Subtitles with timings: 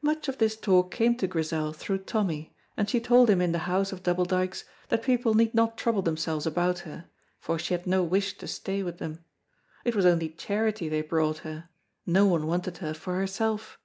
[0.00, 3.58] Much of this talk came to Grizel through Tommy, and she told him in the
[3.66, 7.06] house of Double Dykes that people need not trouble themselves about her,
[7.40, 9.24] for she had no wish to stay with them.
[9.84, 11.68] It was only charity they brought her;
[12.06, 13.76] no one wanted her for herself.